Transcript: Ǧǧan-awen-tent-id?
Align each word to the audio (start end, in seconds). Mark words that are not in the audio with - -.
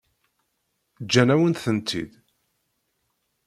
Ǧǧan-awen-tent-id? 1.03 2.11